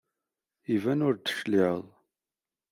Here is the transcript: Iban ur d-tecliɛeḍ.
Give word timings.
Iban 0.75 1.05
ur 1.07 1.13
d-tecliɛeḍ. 1.15 1.85